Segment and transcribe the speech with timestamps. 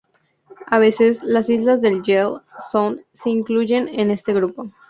[0.65, 2.39] A veces, las islas del Yell
[2.71, 4.71] Sound se incluyen en este grupo.